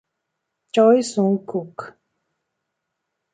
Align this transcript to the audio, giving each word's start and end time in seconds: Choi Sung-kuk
Choi 0.73 0.99
Sung-kuk 1.03 1.77